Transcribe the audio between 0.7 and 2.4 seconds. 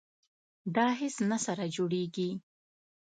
دا هیڅ نه سره جوړیږي.